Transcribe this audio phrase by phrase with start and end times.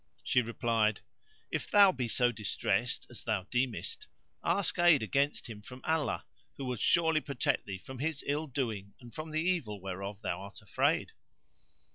[0.23, 1.01] She replied,
[1.51, 4.07] "If thou be so distressed, as thou deemest,
[4.43, 6.25] ask aid against him from Allah,
[6.57, 10.41] who will surely protect thee from his ill doing and from the evil whereof thou
[10.41, 11.11] art afraid."